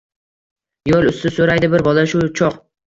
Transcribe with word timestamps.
Yo‘l 0.93 1.11
usti, 1.11 1.33
so‘raydi 1.37 1.71
bir 1.77 1.87
bola 1.91 2.11
shu 2.15 2.29
choq. 2.43 2.63